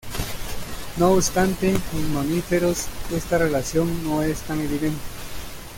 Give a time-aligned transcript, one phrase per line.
[0.97, 4.97] No obstante, en mamíferos esta relación no es tan evidente.